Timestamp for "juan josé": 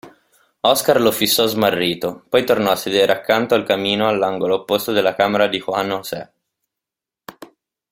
5.61-6.31